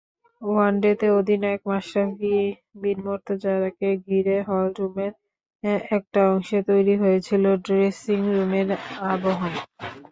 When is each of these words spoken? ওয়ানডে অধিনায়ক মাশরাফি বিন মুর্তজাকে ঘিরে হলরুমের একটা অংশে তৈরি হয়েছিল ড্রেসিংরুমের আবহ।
ওয়ানডে 0.41 0.91
অধিনায়ক 1.11 1.61
মাশরাফি 1.69 2.35
বিন 2.81 2.97
মুর্তজাকে 3.05 3.89
ঘিরে 4.05 4.37
হলরুমের 4.47 5.13
একটা 5.91 6.19
অংশে 6.31 6.59
তৈরি 6.69 6.95
হয়েছিল 7.03 7.43
ড্রেসিংরুমের 7.65 8.67
আবহ। 9.11 9.39